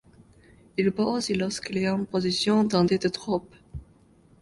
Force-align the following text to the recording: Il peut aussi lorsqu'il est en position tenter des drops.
Il 0.79 0.91
peut 0.91 1.03
aussi 1.03 1.35
lorsqu'il 1.35 1.77
est 1.77 1.87
en 1.87 2.03
position 2.05 2.67
tenter 2.67 2.97
des 2.97 3.09
drops. 3.09 3.55